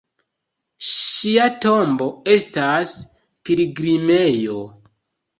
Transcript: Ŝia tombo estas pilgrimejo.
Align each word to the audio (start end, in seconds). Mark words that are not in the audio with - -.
Ŝia 0.91 1.43
tombo 1.65 2.07
estas 2.35 2.93
pilgrimejo. 3.49 4.57